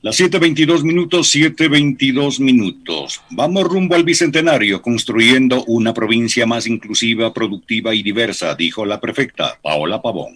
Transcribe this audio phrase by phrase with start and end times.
[0.00, 3.20] Las 7.22 minutos, 7.22 minutos.
[3.30, 9.58] Vamos rumbo al Bicentenario, construyendo una provincia más inclusiva, productiva y diversa, dijo la prefecta
[9.62, 10.32] Paola Pavón.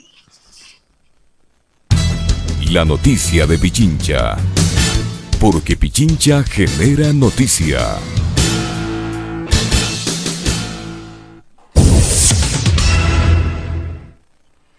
[2.71, 4.37] La noticia de Pichincha.
[5.41, 7.97] Porque Pichincha genera noticia.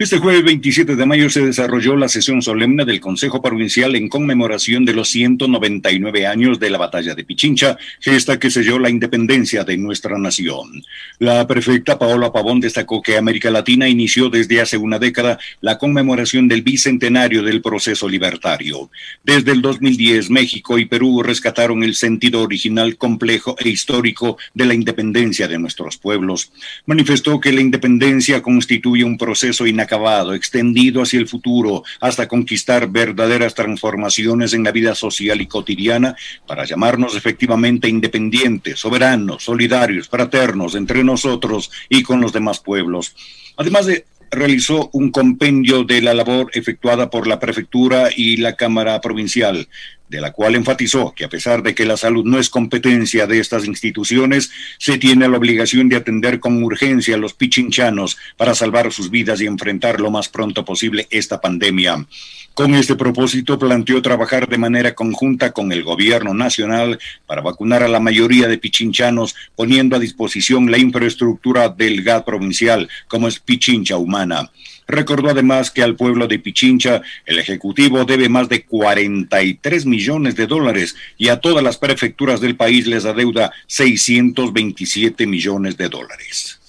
[0.01, 4.83] Este jueves 27 de mayo se desarrolló la sesión solemne del Consejo Provincial en conmemoración
[4.83, 9.77] de los 199 años de la batalla de Pichincha, gesta que selló la independencia de
[9.77, 10.83] nuestra nación.
[11.19, 16.47] La prefecta Paola Pavón destacó que América Latina inició desde hace una década la conmemoración
[16.47, 18.89] del bicentenario del proceso libertario.
[19.23, 24.73] Desde el 2010, México y Perú rescataron el sentido original, complejo e histórico de la
[24.73, 26.51] independencia de nuestros pueblos.
[26.87, 32.87] Manifestó que la independencia constituye un proceso inacabable acabado, extendido hacia el futuro, hasta conquistar
[32.87, 36.15] verdaderas transformaciones en la vida social y cotidiana
[36.47, 43.13] para llamarnos efectivamente independientes, soberanos, solidarios, fraternos entre nosotros y con los demás pueblos.
[43.57, 49.01] Además de realizó un compendio de la labor efectuada por la prefectura y la Cámara
[49.01, 49.67] Provincial,
[50.11, 53.39] de la cual enfatizó que a pesar de que la salud no es competencia de
[53.39, 58.91] estas instituciones, se tiene la obligación de atender con urgencia a los pichinchanos para salvar
[58.91, 62.05] sus vidas y enfrentar lo más pronto posible esta pandemia.
[62.53, 67.87] Con este propósito planteó trabajar de manera conjunta con el gobierno nacional para vacunar a
[67.87, 73.95] la mayoría de pichinchanos, poniendo a disposición la infraestructura del GAT provincial, como es Pichincha
[73.95, 74.51] Humana.
[74.91, 80.47] Recordó además que al pueblo de Pichincha el Ejecutivo debe más de 43 millones de
[80.47, 86.59] dólares y a todas las prefecturas del país les adeuda 627 millones de dólares.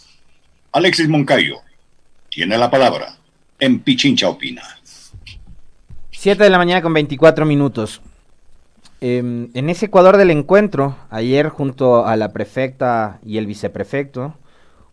[0.71, 1.57] Alexis Moncayo
[2.29, 3.17] tiene la palabra
[3.59, 4.63] en Pichincha Opina.
[6.13, 8.01] 7 de la mañana con 24 minutos.
[9.01, 14.37] Em, en ese Ecuador del encuentro, ayer junto a la prefecta y el viceprefecto,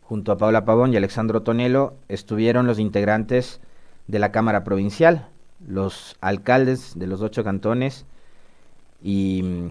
[0.09, 3.61] junto a Paula Pavón y Alexandro Tonelo, estuvieron los integrantes
[4.07, 5.27] de la Cámara Provincial,
[5.67, 8.07] los alcaldes de los ocho cantones
[9.03, 9.67] y mm,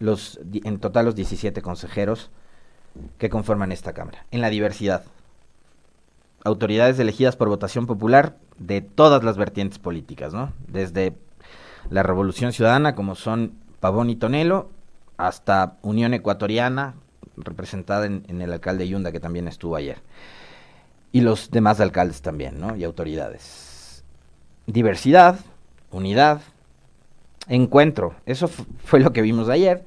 [0.00, 2.30] los en total los 17 consejeros
[3.16, 5.04] que conforman esta Cámara, en la diversidad.
[6.44, 10.52] Autoridades elegidas por votación popular de todas las vertientes políticas, ¿no?
[10.66, 11.14] Desde
[11.88, 14.68] la Revolución Ciudadana, como son Pavón y Tonelo,
[15.16, 16.94] hasta Unión Ecuatoriana,
[17.44, 19.98] representada en, el alcalde Yunda, que también estuvo ayer.
[21.12, 22.76] Y los demás alcaldes también, ¿no?
[22.76, 24.04] Y autoridades.
[24.66, 25.40] Diversidad,
[25.90, 26.40] unidad,
[27.48, 28.14] encuentro.
[28.26, 29.84] Eso fue lo que vimos ayer.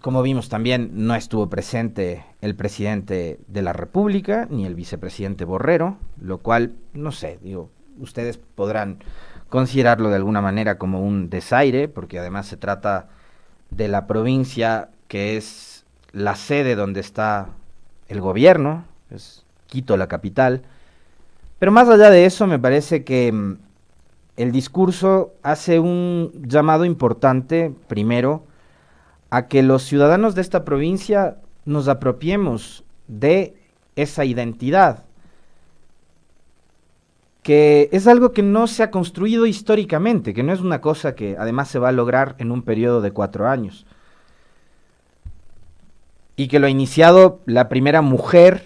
[0.00, 5.96] Como vimos también, no estuvo presente el presidente de la República, ni el vicepresidente Borrero,
[6.20, 8.98] lo cual, no sé, digo, ustedes podrán
[9.48, 13.08] considerarlo de alguna manera como un desaire, porque además se trata
[13.70, 15.75] de la provincia que es
[16.16, 17.50] la sede donde está
[18.08, 20.62] el gobierno, es Quito la capital.
[21.58, 23.58] Pero más allá de eso, me parece que mm,
[24.38, 28.44] el discurso hace un llamado importante, primero,
[29.28, 33.54] a que los ciudadanos de esta provincia nos apropiemos de
[33.96, 35.04] esa identidad,
[37.42, 41.36] que es algo que no se ha construido históricamente, que no es una cosa que
[41.38, 43.84] además se va a lograr en un periodo de cuatro años
[46.36, 48.62] y que lo ha iniciado la primera mujer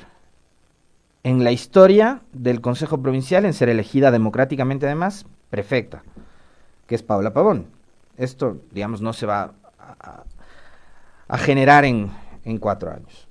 [1.22, 6.02] en la historia del Consejo Provincial en ser elegida democráticamente además prefecta,
[6.86, 7.66] que es Paula Pavón.
[8.16, 9.54] Esto, digamos, no se va
[11.28, 12.10] a, generar en,
[12.44, 13.28] en cuatro años.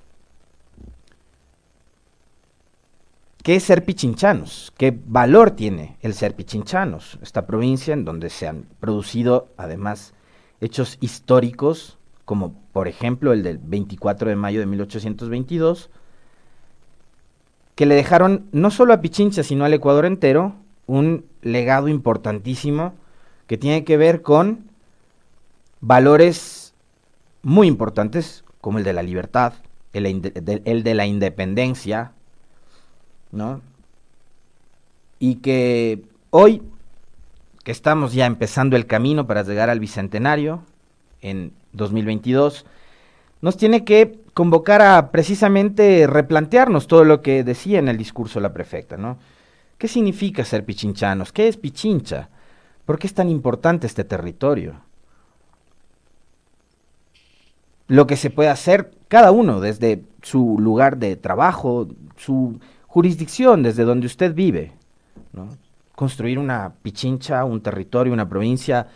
[3.42, 4.72] ¿Qué es ser pichinchanos?
[4.76, 7.18] ¿Qué valor tiene el ser pichinchanos?
[7.22, 10.14] Esta provincia en donde se han producido además
[10.60, 11.99] hechos históricos
[12.30, 15.90] como por ejemplo el del 24 de mayo de 1822,
[17.74, 20.54] que le dejaron no solo a Pichincha, sino al Ecuador entero,
[20.86, 22.94] un legado importantísimo
[23.48, 24.70] que tiene que ver con
[25.80, 26.72] valores
[27.42, 29.54] muy importantes, como el de la libertad,
[29.92, 32.12] el, de la independencia,
[33.32, 33.60] ¿no?
[35.18, 36.62] Y que hoy,
[37.64, 40.62] que estamos ya empezando el camino para llegar al Bicentenario,
[41.22, 42.66] en 2022,
[43.42, 48.52] nos tiene que convocar a precisamente replantearnos todo lo que decía en el discurso la
[48.52, 49.18] prefecta, ¿no?
[49.78, 51.32] ¿Qué significa ser pichinchanos?
[51.32, 52.28] ¿Qué es Pichincha?
[52.84, 54.74] ¿Por qué es tan importante este territorio?
[57.86, 63.84] Lo que se puede hacer cada uno desde su lugar de trabajo, su jurisdicción, desde
[63.84, 64.72] donde usted vive.
[65.94, 68.86] Construir una Pichincha, un territorio, una provincia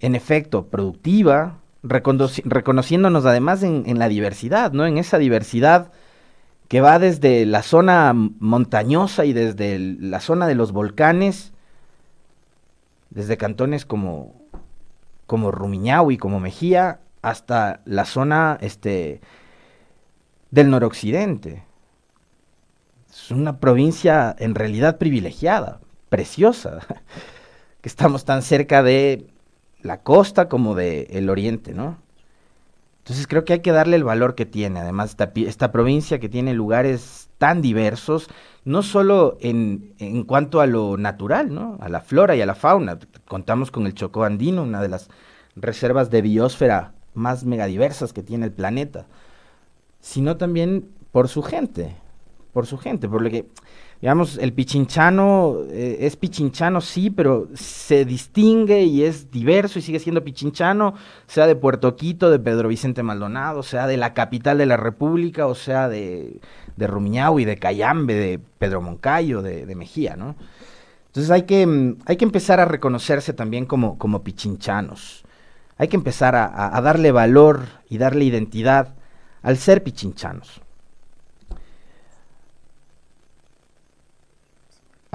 [0.00, 4.86] en efecto, productiva, reconociéndonos además en, la diversidad, ¿no?
[4.86, 5.90] En esa diversidad
[6.68, 11.52] que va desde la zona montañosa y desde la zona de los volcanes,
[13.10, 14.34] desde cantones como,
[15.26, 15.52] como
[16.10, 19.20] y como Mejía, hasta la zona este,
[20.50, 21.64] del noroccidente.
[23.10, 26.80] Es una provincia en realidad privilegiada, preciosa,
[27.80, 29.26] que estamos tan cerca de
[29.86, 31.98] la costa como del el oriente, ¿no?
[32.98, 36.28] Entonces creo que hay que darle el valor que tiene, además esta, esta provincia que
[36.28, 38.28] tiene lugares tan diversos,
[38.64, 41.78] no solo en, en, cuanto a lo natural, ¿no?
[41.80, 42.98] A la flora y a la fauna.
[43.28, 45.08] Contamos con el Chocó Andino, una de las
[45.54, 49.06] reservas de biosfera más megadiversas que tiene el planeta,
[50.00, 51.96] sino también por su gente,
[52.56, 53.44] por su gente, por lo que
[54.00, 59.98] digamos, el pichinchano eh, es pichinchano, sí, pero se distingue y es diverso y sigue
[59.98, 60.94] siendo pichinchano,
[61.26, 65.46] sea de Puerto Quito, de Pedro Vicente Maldonado, sea de la capital de la República,
[65.46, 66.40] o sea de,
[66.76, 70.34] de y de Cayambe, de Pedro Moncayo, de, Mejía, ¿no?
[71.08, 75.26] Entonces hay que, mm, hay que empezar a reconocerse también como, como pichinchanos.
[75.76, 78.94] Hay que empezar a darle valor y darle identidad
[79.42, 80.62] al ser pichinchanos.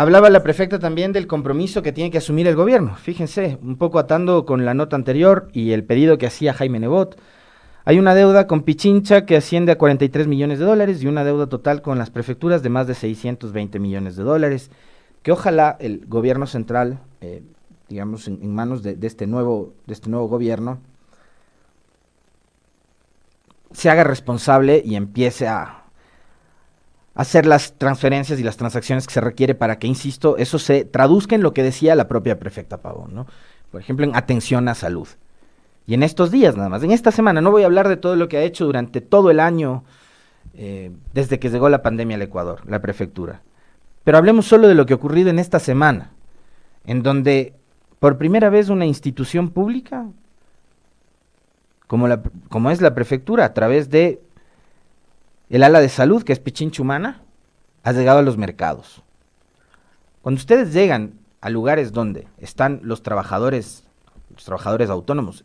[0.01, 2.95] Hablaba la prefecta también del compromiso que tiene que asumir el gobierno.
[2.95, 7.19] Fíjense, un poco atando con la nota anterior y el pedido que hacía Jaime Nebot.
[7.86, 11.45] Hay una deuda con Pichincha que asciende a 43 millones de dólares y una deuda
[11.45, 14.71] total con las prefecturas de más de 620 millones de dólares,
[15.21, 17.44] que ojalá el gobierno central, eh,
[17.88, 20.80] digamos, en, manos de, este nuevo, de este nuevo gobierno,
[23.71, 25.81] se haga responsable y empiece a,
[27.13, 31.36] hacer las transferencias y las transacciones que se requiere para que, insisto, eso se traduzca
[31.36, 33.28] en lo que decía la propia prefecta Pavón, ¿no?
[33.72, 35.08] Por ejemplo, en atención a salud.
[35.88, 38.16] Y en estos días nada más, en esta semana, no voy a hablar de todo
[38.16, 39.84] lo que ha hecho durante todo el año
[40.54, 43.42] eh, desde que llegó la pandemia al Ecuador, la prefectura.
[44.04, 46.12] Pero hablemos solo de lo que ha ocurrido en esta semana,
[46.86, 47.54] en donde
[48.00, 50.08] por primera vez una institución pública,
[51.88, 54.22] como, la, como es la prefectura, a través de
[55.51, 57.21] el ala de salud, que es Pichincha Humana,
[57.83, 59.03] ha llegado a los mercados.
[60.21, 63.83] Cuando ustedes llegan a lugares donde están los trabajadores,
[64.33, 65.44] los trabajadores autónomos,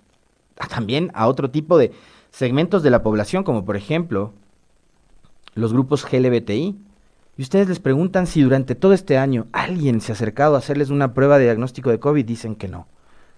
[0.70, 1.92] también a otro tipo de
[2.30, 4.32] segmentos de la población, como por ejemplo
[5.54, 6.78] los grupos GLBTI,
[7.38, 10.90] y ustedes les preguntan si durante todo este año alguien se ha acercado a hacerles
[10.90, 12.86] una prueba de diagnóstico de COVID, dicen que no,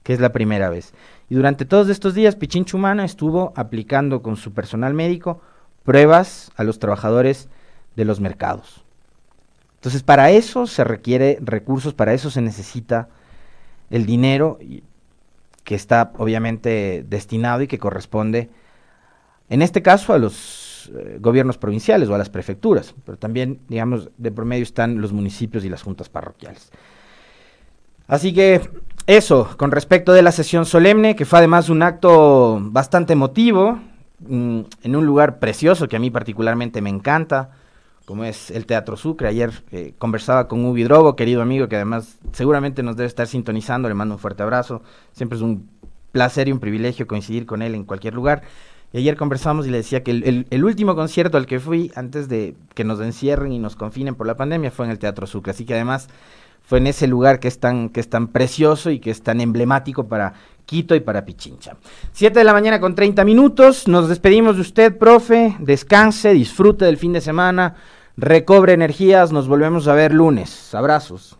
[0.02, 0.92] que es la primera vez.
[1.30, 5.40] Y durante todos estos días, Pichincha Humana estuvo aplicando con su personal médico
[5.88, 7.49] pruebas a los trabajadores
[7.96, 8.85] de los mercados.
[9.76, 13.08] Entonces, para eso se requiere recursos, para eso se necesita
[13.88, 14.58] el dinero
[15.64, 18.50] que está obviamente destinado y que corresponde,
[19.49, 24.11] en este caso, a los eh, gobiernos provinciales o a las prefecturas, pero también, digamos,
[24.19, 26.70] de promedio están los municipios y las juntas parroquiales.
[28.06, 28.61] Así que
[29.06, 33.79] eso, con respecto de la sesión solemne, que fue además un acto bastante emotivo,
[34.20, 37.50] Mm, en un lugar precioso que a mí particularmente me encanta,
[38.04, 39.28] como es el Teatro Sucre.
[39.28, 43.88] Ayer eh, conversaba con Ubi Drogo, querido amigo, que además seguramente nos debe estar sintonizando.
[43.88, 44.82] Le mando un fuerte abrazo.
[45.12, 45.68] Siempre es un
[46.10, 48.42] placer y un privilegio coincidir con él en cualquier lugar.
[48.92, 52.28] Y ayer conversamos y le decía que el, el, último concierto al que fui antes
[52.28, 55.50] de que nos encierren y nos confinen por la pandemia fue en el Teatro Sucre.
[55.50, 56.08] Así que además
[56.62, 59.42] fue en ese lugar que es tan, que es tan precioso y que es tan
[59.42, 60.32] emblemático para
[60.68, 61.78] Quito y para Pichincha.
[62.12, 63.88] Siete de la mañana con 30 minutos.
[63.88, 65.56] Nos despedimos de usted, profe.
[65.60, 67.76] Descanse, disfrute del fin de semana,
[68.18, 69.32] recobre energías.
[69.32, 70.75] Nos volvemos a ver lunes.
[70.75, 71.38] Abrazos.